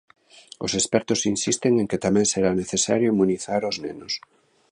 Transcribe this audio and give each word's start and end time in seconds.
Os 0.65 0.71
expertos 0.79 1.21
insisten 1.33 1.73
en 1.81 1.87
que 1.91 2.01
tamén 2.05 2.25
será 2.33 2.51
necesario 2.61 3.11
inmunizar 3.13 3.61
os 3.69 3.75
nenos. 3.85 4.13